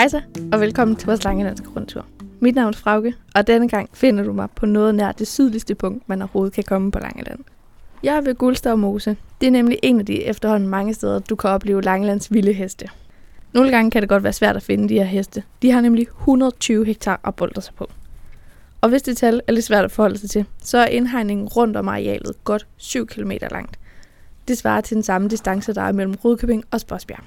Hejsa, 0.00 0.20
og 0.52 0.60
velkommen 0.60 0.96
til 0.96 1.06
vores 1.06 1.24
Langelandske 1.24 1.68
rundtur. 1.76 2.06
Mit 2.40 2.54
navn 2.54 2.68
er 2.68 2.76
Frauke, 2.76 3.14
og 3.34 3.46
denne 3.46 3.68
gang 3.68 3.88
finder 3.92 4.24
du 4.24 4.32
mig 4.32 4.48
på 4.56 4.66
noget 4.66 4.94
nær 4.94 5.12
det 5.12 5.28
sydligste 5.28 5.74
punkt, 5.74 6.08
man 6.08 6.22
overhovedet 6.22 6.54
kan 6.54 6.64
komme 6.64 6.92
på 6.92 6.98
Langeland. 6.98 7.40
Jeg 8.02 8.16
er 8.16 8.20
ved 8.20 8.34
Guldstav 8.34 8.78
Mose. 8.78 9.16
Det 9.40 9.46
er 9.46 9.50
nemlig 9.50 9.78
en 9.82 10.00
af 10.00 10.06
de 10.06 10.24
efterhånden 10.24 10.68
mange 10.68 10.94
steder, 10.94 11.18
du 11.18 11.36
kan 11.36 11.50
opleve 11.50 11.82
Langelands 11.82 12.32
vilde 12.32 12.52
heste. 12.52 12.88
Nogle 13.52 13.70
gange 13.70 13.90
kan 13.90 14.02
det 14.02 14.08
godt 14.08 14.22
være 14.22 14.32
svært 14.32 14.56
at 14.56 14.62
finde 14.62 14.88
de 14.88 14.94
her 14.94 15.04
heste. 15.04 15.42
De 15.62 15.70
har 15.70 15.80
nemlig 15.80 16.06
120 16.20 16.84
hektar 16.84 17.20
at 17.24 17.34
bolde 17.34 17.62
sig 17.62 17.74
på. 17.74 17.90
Og 18.80 18.88
hvis 18.88 19.02
det 19.02 19.16
tal 19.16 19.40
er 19.46 19.52
lidt 19.52 19.64
svært 19.64 19.84
at 19.84 19.92
forholde 19.92 20.18
sig 20.18 20.30
til, 20.30 20.44
så 20.62 20.78
er 20.78 20.86
indhegningen 20.86 21.48
rundt 21.48 21.76
om 21.76 21.88
arealet 21.88 22.44
godt 22.44 22.66
7 22.76 23.06
km 23.06 23.32
langt. 23.50 23.78
Det 24.48 24.58
svarer 24.58 24.80
til 24.80 24.94
den 24.94 25.02
samme 25.02 25.28
distance, 25.28 25.74
der 25.74 25.82
er 25.82 25.92
mellem 25.92 26.14
Rudkøbing 26.24 26.64
og 26.70 26.80
Spodsbjerg. 26.80 27.24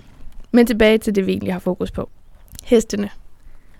Men 0.52 0.66
tilbage 0.66 0.98
til 0.98 1.16
det, 1.16 1.28
vi 1.28 1.32
egentlig 1.32 1.54
har 1.54 1.60
fokus 1.60 1.92
på. 1.92 2.10
Hestene. 2.64 3.10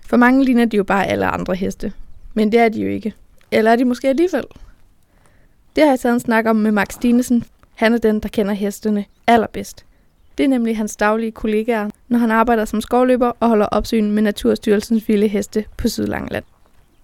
For 0.06 0.16
mange 0.16 0.44
ligner 0.44 0.64
de 0.64 0.76
jo 0.76 0.84
bare 0.84 1.06
alle 1.06 1.26
andre 1.26 1.54
heste. 1.54 1.92
Men 2.34 2.52
det 2.52 2.60
er 2.60 2.68
de 2.68 2.80
jo 2.82 2.88
ikke. 2.88 3.14
Eller 3.50 3.70
er 3.70 3.76
de 3.76 3.84
måske 3.84 4.08
alligevel? 4.08 4.44
Det 5.76 5.84
har 5.84 5.90
jeg 5.90 6.00
taget 6.00 6.14
en 6.14 6.20
snak 6.20 6.46
om 6.46 6.56
med 6.56 6.72
Max 6.72 6.98
Dinesen. 7.02 7.44
Han 7.74 7.94
er 7.94 7.98
den, 7.98 8.20
der 8.20 8.28
kender 8.28 8.54
hestene 8.54 9.04
allerbedst. 9.26 9.84
Det 10.38 10.44
er 10.44 10.48
nemlig 10.48 10.76
hans 10.76 10.96
daglige 10.96 11.32
kollegaer, 11.32 11.90
når 12.08 12.18
han 12.18 12.30
arbejder 12.30 12.64
som 12.64 12.80
skovløber 12.80 13.32
og 13.40 13.48
holder 13.48 13.66
opsyn 13.66 14.10
med 14.10 14.22
Naturstyrelsens 14.22 15.08
vilde 15.08 15.28
heste 15.28 15.64
på 15.76 15.88
Sydlangeland. 15.88 16.44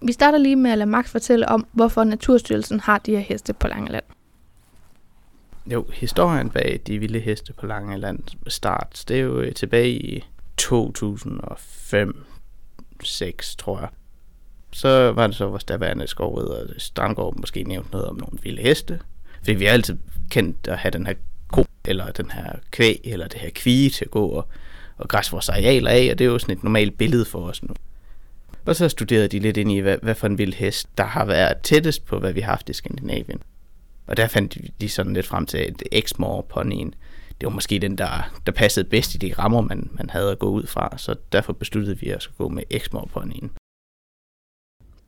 Vi 0.01 0.11
starter 0.11 0.37
lige 0.37 0.55
med 0.55 0.71
at 0.71 0.77
lade 0.77 0.89
Max 0.89 1.09
fortælle 1.09 1.49
om, 1.49 1.65
hvorfor 1.71 2.03
Naturstyrelsen 2.03 2.79
har 2.79 2.97
de 2.97 3.11
her 3.11 3.19
heste 3.19 3.53
på 3.53 3.67
Langeland. 3.67 4.03
Jo, 5.65 5.85
historien 5.93 6.49
bag 6.49 6.81
de 6.87 6.99
vilde 6.99 7.19
heste 7.19 7.53
på 7.53 7.65
Langeland 7.65 8.19
start, 8.47 9.03
det 9.07 9.15
er 9.17 9.21
jo 9.21 9.39
øh, 9.39 9.53
tilbage 9.53 9.89
i 9.89 10.25
2005 10.71 12.25
6 13.03 13.55
tror 13.55 13.79
jeg. 13.79 13.89
Så 14.71 15.11
var 15.11 15.27
det 15.27 15.35
så 15.35 15.45
vores 15.45 15.63
daværende 15.63 16.07
skovrider 16.07 16.65
Strandgaard 16.77 17.35
måske 17.35 17.63
nævnt 17.63 17.91
noget 17.91 18.07
om 18.07 18.15
nogle 18.15 18.39
vilde 18.43 18.61
heste. 18.61 18.99
Fordi 19.37 19.53
vi 19.53 19.65
har 19.65 19.71
altid 19.71 19.97
kendt 20.29 20.67
at 20.67 20.77
have 20.77 20.91
den 20.91 21.07
her 21.07 21.13
ko, 21.47 21.65
eller 21.85 22.11
den 22.11 22.31
her 22.31 22.53
kvæg, 22.71 23.01
eller 23.03 23.27
det 23.27 23.39
her 23.39 23.49
kvige 23.55 23.89
til 23.89 24.05
at 24.05 24.11
gå 24.11 24.27
og, 24.27 24.47
og 24.97 25.07
græsse 25.07 25.31
vores 25.31 25.49
arealer 25.49 25.91
af, 25.91 26.07
og 26.11 26.19
det 26.19 26.25
er 26.25 26.29
jo 26.29 26.39
sådan 26.39 26.57
et 26.57 26.63
normalt 26.63 26.97
billede 26.97 27.25
for 27.25 27.39
os 27.39 27.63
nu. 27.63 27.73
Og 28.65 28.75
så 28.75 28.89
studerede 28.89 29.27
de 29.27 29.39
lidt 29.39 29.57
ind 29.57 29.71
i, 29.71 29.79
hvad, 29.79 29.97
hvad 30.01 30.15
for 30.15 30.27
en 30.27 30.37
vild 30.37 30.53
hest, 30.53 30.87
der 30.97 31.03
har 31.03 31.25
været 31.25 31.57
tættest 31.63 32.05
på, 32.05 32.19
hvad 32.19 32.33
vi 32.33 32.41
har 32.41 32.51
haft 32.51 32.69
i 32.69 32.73
Skandinavien. 32.73 33.41
Og 34.07 34.17
der 34.17 34.27
fandt 34.27 34.57
de 34.81 34.89
sådan 34.89 35.13
lidt 35.13 35.27
frem 35.27 35.45
til, 35.45 35.57
at 35.57 35.83
Exmoor 35.91 36.41
ponyen, 36.41 36.93
det 37.41 37.47
var 37.47 37.53
måske 37.53 37.79
den, 37.79 37.97
der, 37.97 38.31
der 38.45 38.51
passede 38.51 38.89
bedst 38.89 39.15
i 39.15 39.17
de 39.17 39.33
rammer, 39.33 39.61
man, 39.61 39.89
man 39.93 40.09
havde 40.09 40.31
at 40.31 40.39
gå 40.39 40.49
ud 40.49 40.65
fra. 40.65 40.97
Så 40.97 41.15
derfor 41.31 41.53
besluttede 41.53 41.99
vi 41.99 42.09
at 42.09 42.29
gå 42.37 42.49
med 42.49 42.63
Exmoor 42.69 43.09
ponyen. 43.13 43.51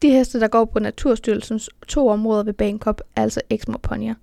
De 0.02 0.12
heste, 0.12 0.40
der 0.40 0.48
går 0.48 0.66
på 0.66 0.80
Naturstyrelsens 0.80 1.70
to 1.88 2.08
områder 2.08 2.44
ved 2.44 2.54
Bangkok, 2.54 3.02
er 3.16 3.22
altså 3.22 3.42
Exmoor 3.50 3.78
ponyer. 3.78 4.16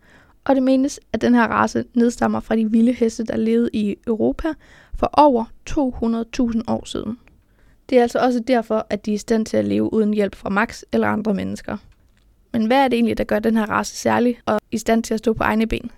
Og 0.45 0.55
det 0.55 0.63
menes, 0.63 1.01
at 1.13 1.21
den 1.21 1.35
her 1.35 1.47
race 1.47 1.85
nedstammer 1.95 2.41
fra 2.41 2.57
de 2.57 2.71
vilde 2.71 2.93
heste, 2.93 3.25
der 3.25 3.37
levede 3.37 3.71
i 3.73 3.97
Europa 4.07 4.49
for 4.95 5.11
over 5.13 5.45
200.000 5.71 6.63
år 6.69 6.85
siden. 6.85 7.19
Det 7.89 7.99
er 7.99 8.03
altså 8.03 8.19
også 8.19 8.41
derfor, 8.47 8.87
at 8.91 9.07
de 9.07 9.11
er 9.11 9.15
i 9.15 9.19
stand 9.19 9.47
til 9.47 9.57
at 9.57 9.65
leve 9.65 9.93
uden 9.93 10.15
hjælp 10.15 10.35
fra 10.35 10.49
Max 10.49 10.83
eller 10.93 11.09
andre 11.09 11.35
mennesker. 11.35 11.77
Men 12.53 12.67
hvad 12.67 12.77
er 12.85 12.89
det 12.89 12.97
egentlig, 12.97 13.19
der 13.19 13.25
gør 13.25 13.39
den 13.39 13.57
her 13.57 13.67
race 13.67 13.97
særlig 13.97 14.39
og 14.47 14.61
i 14.71 14.79
stand 14.79 15.03
til 15.03 15.15
at 15.15 15.19
stå 15.19 15.33
på 15.33 15.43
egne 15.43 15.67
ben? 15.67 15.91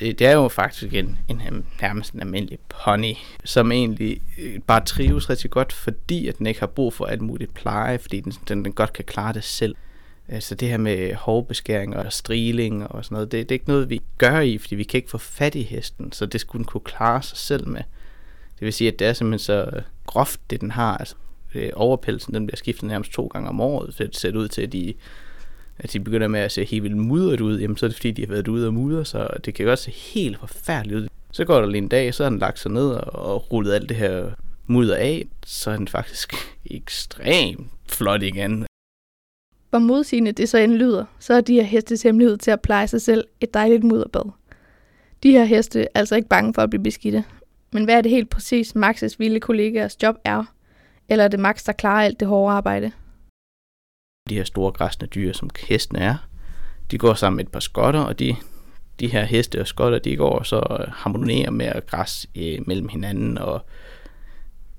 Det, 0.00 0.18
det 0.18 0.26
er 0.26 0.32
jo 0.32 0.48
faktisk 0.48 0.94
en, 0.94 1.18
en 1.28 1.64
nærmest 1.80 2.12
en 2.12 2.20
almindelig 2.20 2.58
pony, 2.84 3.14
som 3.44 3.72
egentlig 3.72 4.22
øh, 4.38 4.58
bare 4.66 4.84
trives 4.84 5.30
rigtig 5.30 5.50
godt, 5.50 5.72
fordi 5.72 6.28
at 6.28 6.38
den 6.38 6.46
ikke 6.46 6.60
har 6.60 6.66
brug 6.66 6.94
for 6.94 7.04
alt 7.04 7.22
muligt 7.22 7.54
pleje, 7.54 7.98
fordi 7.98 8.20
den, 8.20 8.32
den, 8.48 8.64
den 8.64 8.72
godt 8.72 8.92
kan 8.92 9.04
klare 9.04 9.32
det 9.32 9.44
selv. 9.44 9.76
Øh, 10.28 10.40
så 10.40 10.54
det 10.54 10.68
her 10.68 10.78
med 10.78 11.14
hårbeskæring 11.14 11.96
og 11.96 12.12
striling 12.12 12.86
og 12.86 13.04
sådan 13.04 13.14
noget, 13.14 13.32
det, 13.32 13.48
det 13.48 13.54
er 13.54 13.58
ikke 13.60 13.68
noget, 13.68 13.90
vi 13.90 14.00
gør 14.18 14.40
i, 14.40 14.58
fordi 14.58 14.74
vi 14.74 14.84
kan 14.84 14.98
ikke 14.98 15.10
få 15.10 15.18
fat 15.18 15.54
i 15.54 15.62
hesten, 15.62 16.12
så 16.12 16.26
det 16.26 16.40
skulle 16.40 16.58
den 16.60 16.66
kunne 16.66 16.84
klare 16.84 17.22
sig 17.22 17.38
selv 17.38 17.68
med. 17.68 17.82
Det 18.58 18.64
vil 18.64 18.72
sige, 18.72 18.92
at 18.92 18.98
det 18.98 19.06
er 19.06 19.12
simpelthen 19.12 19.44
så 19.44 19.70
øh, 19.72 19.82
groft, 20.06 20.40
det 20.50 20.60
den 20.60 20.70
har. 20.70 20.96
Altså, 20.96 21.14
overpelsen 21.74 22.34
den 22.34 22.46
bliver 22.46 22.56
skiftet 22.56 22.88
nærmest 22.88 23.12
to 23.12 23.26
gange 23.26 23.48
om 23.48 23.60
året, 23.60 23.94
så 23.94 24.04
det 24.04 24.16
ser 24.16 24.36
ud 24.36 24.48
til, 24.48 24.62
at 24.62 24.72
de, 24.72 24.94
at 25.80 25.92
de 25.92 26.00
begynder 26.00 26.28
med 26.28 26.40
at 26.40 26.52
se 26.52 26.64
helt 26.64 26.82
vildt 26.82 26.96
mudret 26.96 27.40
ud, 27.40 27.60
jamen 27.60 27.76
så 27.76 27.86
er 27.86 27.88
det 27.88 27.96
fordi, 27.96 28.10
de 28.10 28.22
har 28.22 28.28
været 28.28 28.48
ude 28.48 28.66
og 28.66 28.74
mudre, 28.74 29.04
så 29.04 29.28
det 29.44 29.54
kan 29.54 29.66
godt 29.66 29.78
se 29.78 29.90
helt 29.90 30.38
forfærdeligt 30.38 30.98
ud. 30.98 31.08
Så 31.32 31.44
går 31.44 31.60
der 31.60 31.66
lige 31.66 31.82
en 31.82 31.88
dag, 31.88 32.14
så 32.14 32.22
har 32.22 32.30
den 32.30 32.38
lagt 32.38 32.58
sig 32.58 32.70
ned 32.70 32.90
og 33.02 33.52
rullet 33.52 33.72
alt 33.72 33.88
det 33.88 33.96
her 33.96 34.30
mudder 34.66 34.96
af, 34.96 35.26
så 35.46 35.70
er 35.70 35.76
den 35.76 35.88
faktisk 35.88 36.34
ekstremt 36.70 37.66
flot 37.88 38.22
igen. 38.22 38.66
Hvor 39.70 39.78
modsigende 39.78 40.32
det 40.32 40.48
så 40.48 40.58
end 40.58 40.72
lyder, 40.72 41.04
så 41.18 41.34
er 41.34 41.40
de 41.40 41.54
her 41.54 41.62
hestes 41.62 42.02
hemmelighed 42.02 42.38
til 42.38 42.50
at 42.50 42.60
pleje 42.60 42.88
sig 42.88 43.02
selv 43.02 43.24
et 43.40 43.54
dejligt 43.54 43.84
mudderbad. 43.84 44.30
De 45.22 45.30
her 45.30 45.44
heste 45.44 45.82
er 45.82 45.86
altså 45.94 46.16
ikke 46.16 46.28
bange 46.28 46.54
for 46.54 46.62
at 46.62 46.70
blive 46.70 46.82
beskidte, 46.82 47.24
men 47.72 47.84
hvad 47.84 47.94
er 47.94 48.00
det 48.00 48.10
helt 48.10 48.30
præcis 48.30 48.74
Maxes 48.74 49.18
vilde 49.20 49.40
kollegaers 49.40 50.02
job 50.02 50.16
er? 50.24 50.44
Eller 51.08 51.24
er 51.24 51.28
det 51.28 51.40
Max, 51.40 51.64
der 51.64 51.72
klarer 51.72 52.04
alt 52.04 52.20
det 52.20 52.28
hårde 52.28 52.54
arbejde? 52.54 52.92
De 54.30 54.34
her 54.34 54.44
store 54.44 54.72
græsne 54.72 55.06
dyr, 55.06 55.32
som 55.32 55.50
hestene 55.68 55.98
er, 55.98 56.16
de 56.90 56.98
går 56.98 57.14
sammen 57.14 57.36
med 57.36 57.44
et 57.44 57.52
par 57.52 57.60
skotter, 57.60 58.00
og 58.00 58.18
de, 58.18 58.36
de 59.00 59.08
her 59.08 59.24
heste 59.24 59.60
og 59.60 59.66
skotter, 59.66 59.98
de 59.98 60.16
går 60.16 60.38
og 60.38 60.46
så 60.46 60.56
øh, 60.80 60.92
harmonerer 60.92 61.50
med 61.50 61.66
at 61.66 61.86
græs 61.86 62.26
øh, 62.36 62.58
mellem 62.66 62.88
hinanden, 62.88 63.38
og 63.38 63.64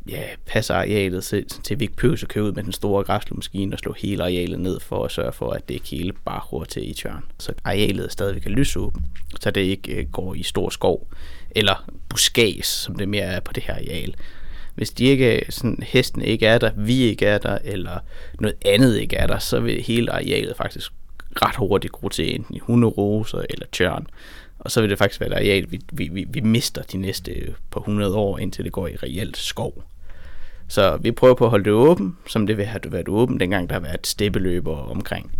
ja, 0.09 0.23
passer 0.45 0.75
arealet 0.75 1.23
til, 1.23 1.45
til 1.45 1.79
vi 1.79 1.83
ikke 1.83 1.95
behøver 1.95 2.17
at 2.21 2.27
køre 2.27 2.43
ud 2.43 2.51
med 2.51 2.63
den 2.63 2.71
store 2.71 3.03
græslåmaskine 3.03 3.75
og 3.75 3.79
slå 3.79 3.93
hele 3.97 4.23
arealet 4.23 4.59
ned 4.59 4.79
for 4.79 5.05
at 5.05 5.11
sørge 5.11 5.31
for, 5.31 5.51
at 5.51 5.69
det 5.69 5.73
ikke 5.73 5.87
hele 5.87 6.13
bare 6.25 6.39
ror 6.39 6.63
til 6.63 6.89
i 6.89 6.93
tørn. 6.93 7.23
Så 7.39 7.53
arealet 7.63 8.11
stadigvæk 8.11 8.41
kan 8.41 8.51
lysåbent, 8.51 9.05
så 9.41 9.51
det 9.51 9.61
ikke 9.61 9.95
øh, 9.95 10.11
går 10.11 10.33
i 10.33 10.43
stor 10.43 10.69
skov 10.69 11.07
eller 11.55 11.91
buskæs, 12.09 12.65
som 12.65 12.95
det 12.95 13.09
mere 13.09 13.23
er 13.23 13.39
på 13.39 13.53
det 13.53 13.63
her 13.63 13.73
areal. 13.73 14.15
Hvis 14.75 14.89
de 14.89 15.05
ikke, 15.05 15.45
sådan, 15.49 15.83
hesten 15.83 16.21
ikke 16.21 16.47
er 16.47 16.57
der, 16.57 16.71
vi 16.77 17.01
ikke 17.01 17.25
er 17.25 17.37
der, 17.37 17.57
eller 17.63 17.99
noget 18.39 18.55
andet 18.65 18.97
ikke 18.97 19.15
er 19.15 19.27
der, 19.27 19.39
så 19.39 19.59
vil 19.59 19.81
hele 19.81 20.11
arealet 20.11 20.57
faktisk 20.57 20.91
ret 21.35 21.55
hurtigt 21.55 21.93
gro 21.93 22.09
til 22.09 22.35
enten 22.35 22.55
i 22.55 22.59
hunderoser 22.59 23.41
eller 23.49 23.65
tjørn. 23.71 24.07
Og 24.59 24.71
så 24.71 24.81
vil 24.81 24.89
det 24.89 24.97
faktisk 24.97 25.19
være 25.19 25.29
et 25.29 25.35
areal, 25.35 25.71
vi, 25.71 25.79
vi, 25.91 26.09
vi, 26.11 26.25
vi 26.29 26.41
mister 26.41 26.81
de 26.81 26.97
næste 26.97 27.55
på 27.71 27.79
100 27.79 28.15
år, 28.15 28.37
indtil 28.37 28.65
det 28.65 28.71
går 28.71 28.87
i 28.87 28.95
reelt 28.95 29.37
skov. 29.37 29.83
Så 30.67 30.97
vi 30.97 31.11
prøver 31.11 31.33
på 31.33 31.43
at 31.43 31.49
holde 31.49 31.65
det 31.65 31.73
åbent, 31.73 32.15
som 32.27 32.47
det 32.47 32.57
vil 32.57 32.65
have 32.65 32.81
været 32.85 33.07
åbent, 33.07 33.39
dengang 33.39 33.69
der 33.69 33.75
har 33.75 33.79
været 33.79 34.07
steppeløber 34.07 34.77
omkring. 34.77 35.31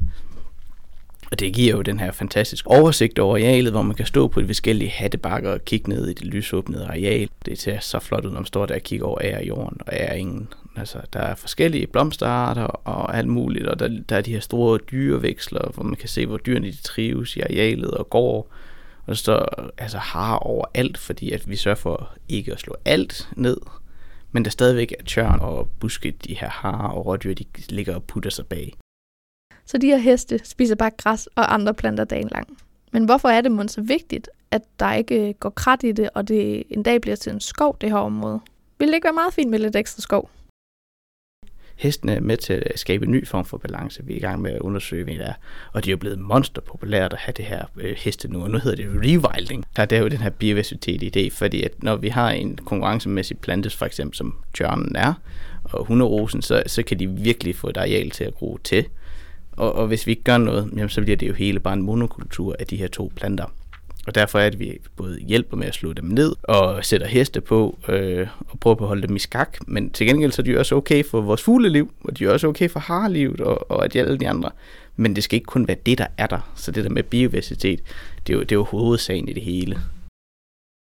Og 1.32 1.40
det 1.40 1.54
giver 1.54 1.76
jo 1.76 1.82
den 1.82 2.00
her 2.00 2.12
fantastiske 2.12 2.68
oversigt 2.68 3.20
over 3.20 3.36
arealet, 3.36 3.72
hvor 3.72 3.82
man 3.82 3.96
kan 3.96 4.06
stå 4.06 4.28
på 4.28 4.42
de 4.42 4.46
forskellige 4.46 4.90
hattebakker 4.90 5.52
og 5.52 5.66
kigge 5.66 5.90
ned 5.90 6.08
i 6.08 6.14
det 6.14 6.26
lysåbnede 6.26 6.86
areal. 6.86 7.30
Det 7.46 7.60
ser 7.60 7.80
så 7.80 8.00
flot 8.00 8.26
ud, 8.26 8.32
når 8.32 8.40
man 8.40 8.46
står 8.46 8.66
der 8.66 8.76
og 8.76 8.82
kigger 8.82 9.06
over 9.06 9.20
ære 9.22 9.46
jorden 9.46 9.78
og 9.88 9.94
ære 9.94 10.20
ingen. 10.20 10.54
Altså, 10.76 11.02
der 11.14 11.20
er 11.20 11.36
forskellige 11.36 11.88
blomsterarter 11.88 12.64
og 12.64 13.18
alt 13.18 13.28
muligt, 13.28 13.68
og 13.68 13.80
der, 13.80 14.02
der 14.10 14.16
er 14.18 14.22
de 14.22 14.32
her 14.32 14.40
store 14.40 14.80
dyreveksler, 14.92 15.72
hvor 15.74 15.84
man 15.84 15.96
kan 15.96 16.10
se, 16.10 16.26
hvor 16.26 16.38
dyrene 16.38 16.72
de 16.72 16.82
trives 16.82 17.36
i 17.36 17.42
arealet 17.42 17.92
og 17.92 18.10
går. 18.10 18.54
Og 19.06 19.16
så 19.18 19.22
står 19.24 19.70
altså 19.78 19.98
har 19.98 20.38
over 20.38 20.66
alt, 20.74 20.98
fordi 20.98 21.32
at 21.32 21.50
vi 21.50 21.56
sørger 21.56 21.76
for 21.76 22.16
ikke 22.30 22.52
at 22.52 22.60
slå 22.60 22.76
alt 22.86 23.30
ned, 23.36 23.58
men 24.32 24.46
der 24.46 24.52
stadigvæk 24.52 24.96
er 25.00 25.04
tørn 25.04 25.40
og 25.40 25.70
buske, 25.80 26.12
de 26.12 26.34
her 26.34 26.50
har 26.50 26.88
og 26.88 27.06
rådyr, 27.06 27.34
de 27.34 27.46
ligger 27.70 27.96
og 27.96 28.04
putter 28.04 28.30
sig 28.30 28.46
bag. 28.48 28.74
Så 29.66 29.78
de 29.78 29.88
her 29.88 29.98
heste 29.98 30.40
spiser 30.44 30.76
bare 30.76 30.92
græs 30.98 31.28
og 31.36 31.54
andre 31.54 31.74
planter 31.74 32.04
dagen 32.04 32.30
lang. 32.32 32.58
Men 32.92 33.06
hvorfor 33.06 33.30
er 33.30 33.42
det 33.42 33.52
måske 33.52 33.72
så 33.72 33.82
vigtigt, 33.82 34.30
at 34.52 34.62
der 34.80 34.94
ikke 34.94 35.28
øh, 35.28 35.34
går 35.40 35.50
krat 35.50 35.84
i 35.84 35.92
det, 35.92 36.10
og 36.14 36.28
det 36.28 36.64
en 36.70 36.84
dag 36.84 37.02
bliver 37.02 37.16
til 37.16 37.32
en 37.32 37.40
skov, 37.40 37.78
det 37.82 37.90
her 37.90 37.98
område? 37.98 38.40
Vil 38.80 38.88
det 38.88 38.96
ikke 38.96 39.06
være 39.06 39.14
meget 39.14 39.34
fint 39.34 39.50
med 39.50 39.60
lidt 39.60 39.76
ekstra 39.76 40.02
skov? 40.02 40.30
Hesten 41.76 42.10
er 42.10 42.20
med 42.20 42.38
til 42.38 42.64
at 42.66 42.80
skabe 42.80 43.06
en 43.06 43.12
ny 43.12 43.28
form 43.28 43.46
for 43.46 43.58
balance, 43.58 44.06
vi 44.06 44.14
er 44.14 44.18
i 44.18 44.20
gang 44.20 44.42
med 44.42 44.52
at 44.52 44.60
undersøge, 44.60 45.04
hvad 45.04 45.14
det 45.14 45.28
er. 45.28 45.34
Og 45.74 45.84
det 45.84 45.90
er 45.90 45.92
jo 45.92 45.98
blevet 45.98 46.20
monsterpopulært 46.20 47.14
at 47.14 47.20
have 47.20 47.34
det 47.38 47.46
her 47.46 47.66
øh, 47.78 47.96
heste 47.98 48.28
nu, 48.28 48.44
og 48.44 48.50
nu 48.50 48.58
hedder 48.58 48.76
det 48.76 48.88
rewilding. 48.88 49.66
Der 49.76 49.86
er 49.90 50.00
jo 50.00 50.08
den 50.08 50.18
her 50.18 50.30
biodiversitet 50.30 51.18
idé, 51.18 51.38
fordi 51.38 51.64
at 51.64 51.84
når 51.84 51.96
vi 51.96 52.10
har 52.10 52.32
en 52.32 52.58
konkurrencemæssig 52.66 53.38
plantes, 53.38 53.76
for 53.76 53.86
eksempel 53.86 54.18
som 54.18 54.36
tjørnen 54.54 54.96
er, 54.96 55.14
og 55.64 55.86
hunderosen, 55.86 56.42
så, 56.42 56.64
så 56.68 56.84
kan 56.84 57.00
de 57.00 57.08
virkelig 57.08 57.56
få 57.56 57.70
et 57.70 57.78
areal 57.78 58.10
til 58.10 58.24
at 58.24 58.34
gro 58.34 58.58
til. 58.64 58.86
Og, 59.62 59.76
og 59.76 59.88
hvis 59.88 60.08
vi 60.08 60.12
ikke 60.12 60.24
gør 60.24 60.38
noget, 60.38 60.70
jamen, 60.76 60.90
så 60.90 61.02
bliver 61.02 61.18
det 61.18 61.28
jo 61.28 61.34
hele 61.34 61.60
bare 61.60 61.74
en 61.74 61.82
monokultur 61.82 62.56
af 62.60 62.68
de 62.68 62.78
her 62.78 62.88
to 62.88 63.12
planter. 63.16 63.46
Og 64.08 64.16
derfor 64.16 64.40
er 64.40 64.50
det, 64.50 64.56
at 64.56 64.60
vi 64.60 64.80
både 64.96 65.20
hjælper 65.20 65.58
med 65.58 65.68
at 65.68 65.74
slå 65.74 65.94
dem 65.94 66.06
ned 66.06 66.36
og 66.44 66.86
sætter 66.86 67.08
heste 67.08 67.42
på 67.42 67.80
øh, 67.88 68.28
og 68.50 68.60
prøver 68.60 68.76
på 68.76 68.84
at 68.84 68.88
holde 68.88 69.08
dem 69.08 69.16
i 69.16 69.20
skak. 69.20 69.58
Men 69.68 69.90
til 69.90 70.08
gengæld 70.08 70.32
så 70.32 70.42
er 70.42 70.44
de 70.44 70.58
også 70.58 70.76
okay 70.76 71.06
for 71.06 71.22
vores 71.22 71.42
fugleliv, 71.42 71.92
og 72.04 72.20
de 72.20 72.26
er 72.26 72.32
også 72.32 72.48
okay 72.48 72.70
for 72.70 72.80
harlivet 72.80 73.42
og, 73.42 73.72
og 73.72 73.86
at 73.86 73.96
alle 73.96 74.18
de 74.18 74.30
andre. 74.30 74.50
Men 74.96 75.16
det 75.16 75.24
skal 75.24 75.36
ikke 75.36 75.46
kun 75.46 75.68
være 75.68 75.78
det, 75.86 75.98
der 75.98 76.08
er 76.18 76.28
der. 76.28 76.52
Så 76.56 76.72
det 76.72 76.84
der 76.84 76.90
med 76.90 77.04
biodiversitet, 77.04 77.80
det 78.28 78.34
er 78.34 78.38
jo, 78.38 78.42
det 78.42 78.52
er 78.52 78.56
jo 78.56 78.64
hovedsagen 78.64 79.30
i 79.30 79.34
det 79.34 79.44
hele. 79.44 79.80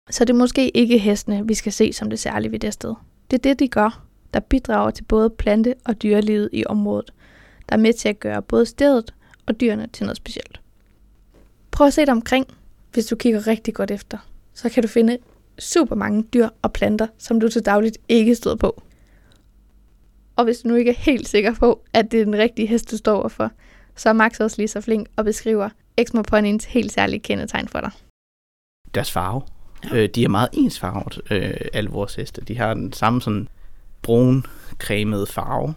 Så 0.10 0.26
det 0.26 0.34
er 0.34 0.38
måske 0.38 0.70
ikke 0.78 0.98
hestene, 0.98 1.48
vi 1.48 1.54
skal 1.54 1.72
se 1.72 1.94
som 1.94 2.10
det 2.10 2.20
særlige 2.20 2.52
ved 2.52 2.60
det 2.60 2.74
sted. 2.74 2.94
Det 3.32 3.38
er 3.38 3.50
det, 3.50 3.60
de 3.60 3.68
gør. 3.68 4.04
der 4.34 4.40
bidrager 4.40 4.92
til 4.92 5.04
både 5.04 5.30
plante- 5.30 5.76
og 5.86 6.02
dyrelivet 6.04 6.50
i 6.54 6.64
området, 6.66 7.12
der 7.72 7.78
er 7.78 7.82
med 7.82 7.94
til 7.94 8.10
at 8.10 8.20
gøre 8.20 8.42
både 8.42 8.66
stedet 8.66 9.14
og 9.46 9.60
dyrene 9.60 9.88
til 9.94 10.06
noget 10.06 10.18
specielt. 10.18 10.62
Prøv 11.72 11.88
at 11.88 11.94
se 11.94 12.06
dig 12.06 12.12
omkring, 12.12 12.48
hvis 12.94 13.06
du 13.06 13.16
kigger 13.16 13.48
rigtig 13.48 13.74
godt 13.74 13.92
efter. 13.92 14.18
Så 14.54 14.70
kan 14.70 14.84
du 14.84 14.90
finde 14.90 15.18
super 15.60 15.96
mange 15.96 16.24
dyr 16.24 16.50
og 16.62 16.74
planter, 16.74 17.08
som 17.18 17.40
du 17.40 17.50
til 17.50 17.66
dagligt 17.66 17.98
ikke 18.10 18.36
støder 18.36 18.56
på. 18.56 18.82
Og 20.36 20.44
hvis 20.44 20.60
du 20.60 20.68
nu 20.68 20.76
ikke 20.76 20.92
er 20.92 20.96
helt 20.96 21.28
sikker 21.28 21.56
på, 21.56 21.84
at 21.94 22.12
det 22.12 22.22
er 22.22 22.26
den 22.26 22.38
rigtige 22.38 22.68
hest, 22.68 22.92
du 22.92 22.98
står 22.98 23.28
for, 23.28 23.52
så 23.96 24.10
er 24.10 24.14
Max 24.14 24.40
også 24.40 24.58
lige 24.58 24.68
så 24.68 24.82
flink 24.82 25.08
og 25.16 25.26
beskriver 25.26 25.70
Exmo 25.98 26.22
Ponyens 26.22 26.66
helt 26.66 26.92
særlige 26.92 27.20
kendetegn 27.20 27.68
for 27.68 27.80
dig. 27.80 27.92
Deres 28.96 29.12
farve. 29.12 29.42
Ja. 29.92 29.96
Øh, 29.96 30.10
de 30.16 30.24
er 30.24 30.30
meget 30.30 30.50
ensfarvet, 30.54 31.22
øh, 31.32 31.54
alle 31.74 31.90
vores 31.90 32.16
heste. 32.16 32.42
De 32.42 32.58
har 32.58 32.74
den 32.74 32.94
samme 32.94 33.22
sådan 33.22 33.48
brun, 34.02 34.46
cremede 34.80 35.28
farve 35.28 35.74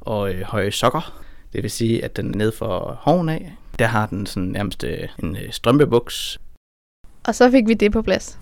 og 0.00 0.34
øh, 0.34 0.42
høje 0.42 0.70
sokker. 0.70 1.27
Det 1.52 1.62
vil 1.62 1.70
sige, 1.70 2.04
at 2.04 2.16
den 2.16 2.24
ned 2.24 2.52
for 2.52 2.98
hoven 3.00 3.28
af. 3.28 3.52
Der 3.78 3.86
har 3.86 4.06
den 4.06 4.26
sådan 4.26 4.48
nærmest 4.48 4.84
øh, 4.84 5.08
en 5.22 5.36
øh, 5.36 5.52
strømpebuks. 5.52 6.38
Og 7.24 7.34
så 7.34 7.50
fik 7.50 7.68
vi 7.68 7.74
det 7.74 7.92
på 7.92 8.02
plads. 8.02 8.38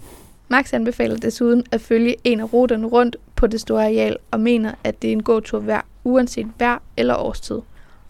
Max 0.48 0.74
anbefaler 0.74 1.16
desuden 1.16 1.64
at 1.72 1.80
følge 1.80 2.16
en 2.24 2.40
af 2.40 2.52
ruterne 2.52 2.86
rundt 2.86 3.16
på 3.36 3.46
det 3.46 3.60
store 3.60 3.84
areal 3.84 4.16
og 4.30 4.40
mener, 4.40 4.74
at 4.84 5.02
det 5.02 5.08
er 5.08 5.12
en 5.12 5.22
god 5.22 5.42
tur 5.42 5.60
hver, 5.60 5.80
uanset 6.04 6.46
vejr 6.58 6.78
eller 6.96 7.14
årstid. 7.14 7.60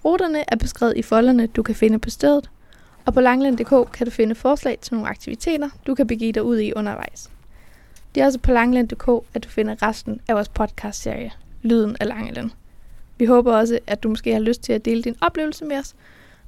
Ruterne 0.05 0.45
er 0.53 0.57
beskrevet 0.57 0.97
i 0.97 1.03
folderne, 1.03 1.47
du 1.47 1.63
kan 1.63 1.75
finde 1.75 1.99
på 1.99 2.11
stedet, 2.11 2.51
og 3.05 3.15
på 3.15 3.21
langland.dk 3.21 3.93
kan 3.93 4.07
du 4.07 4.11
finde 4.11 4.35
forslag 4.35 4.79
til 4.81 4.95
nogle 4.95 5.09
aktiviteter, 5.09 5.69
du 5.87 5.95
kan 5.95 6.07
begive 6.07 6.33
dig 6.33 6.43
ud 6.43 6.59
i 6.59 6.73
undervejs. 6.73 7.31
Det 8.15 8.21
er 8.21 8.27
også 8.27 8.39
på 8.39 8.53
langland.dk, 8.53 9.09
at 9.35 9.45
du 9.45 9.49
finder 9.49 9.83
resten 9.83 10.21
af 10.29 10.35
vores 10.35 10.49
podcastserie, 10.49 11.31
Lyden 11.63 11.97
af 12.01 12.07
Langeland. 12.07 12.51
Vi 13.19 13.25
håber 13.25 13.53
også, 13.57 13.79
at 13.87 14.03
du 14.03 14.09
måske 14.09 14.33
har 14.33 14.41
lyst 14.41 14.63
til 14.63 14.73
at 14.73 14.85
dele 14.85 15.03
din 15.03 15.17
oplevelse 15.21 15.65
med 15.65 15.79
os 15.79 15.95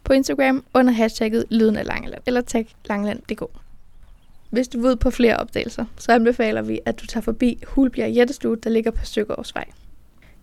på 0.04 0.12
Instagram 0.12 0.64
under 0.74 0.92
hashtagget 0.92 1.44
Lyden 1.50 1.76
af 1.76 1.86
Langeland, 1.86 2.22
eller 2.26 2.40
tag 2.40 2.68
langeland.dk. 2.84 3.42
Hvis 4.50 4.68
du 4.68 4.80
vil 4.80 4.96
på 4.96 5.10
flere 5.10 5.36
opdagelser, 5.36 5.84
så 5.98 6.12
anbefaler 6.12 6.62
vi, 6.62 6.80
at 6.84 7.00
du 7.00 7.06
tager 7.06 7.22
forbi 7.22 7.62
Hulbjerg 7.66 8.10
Jættestue, 8.10 8.56
der 8.56 8.70
ligger 8.70 8.90
på 8.90 9.04
Søgaardsvej. 9.04 9.64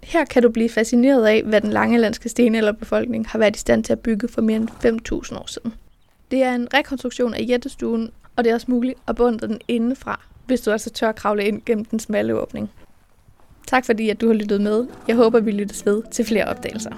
Her 0.04 0.26
kan 0.26 0.44
du 0.44 0.50
blive 0.50 0.70
fascineret 0.70 1.26
af, 1.26 1.44
hvad 1.44 1.62
den 1.62 1.70
langelandske 1.70 2.30
stenalderbefolkning 2.30 3.28
har 3.28 3.40
været 3.40 3.56
i 3.56 3.60
stand 3.60 3.84
til 3.84 3.94
at 3.94 4.00
bygge 4.00 4.28
for 4.28 4.42
mere 4.42 4.58
end 4.58 4.70
5.000 5.32 5.40
år 5.40 5.48
siden. 5.48 5.74
Det 6.32 6.44
er 6.44 6.56
en 6.56 6.68
rekonstruktion 6.74 7.34
af 7.34 7.46
jættestuen, 7.50 8.12
og 8.36 8.44
det 8.44 8.50
er 8.50 8.54
også 8.54 8.72
muligt 8.72 9.00
at 9.08 9.16
bunde 9.16 9.48
den 9.48 9.62
indefra, 9.68 10.22
hvis 10.46 10.62
du 10.62 10.72
altså 10.72 10.90
tør 10.90 11.10
at 11.10 11.16
kravle 11.16 11.46
ind 11.46 11.62
gennem 11.66 11.86
den 11.86 12.00
smalle 12.00 12.36
åbning. 12.36 12.72
Tak 13.68 13.86
fordi, 13.86 14.10
at 14.10 14.22
du 14.22 14.28
har 14.28 14.34
lyttet 14.34 14.62
med. 14.62 14.88
Jeg 15.08 15.16
håber, 15.16 15.40
vi 15.40 15.52
lyttes 15.52 15.86
ved 15.86 16.04
til 16.12 16.26
flere 16.26 16.46
opdagelser. 16.46 16.92